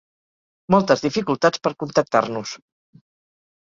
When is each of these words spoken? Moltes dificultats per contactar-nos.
Moltes 0.75 1.05
dificultats 1.05 1.63
per 1.69 1.75
contactar-nos. 1.87 2.59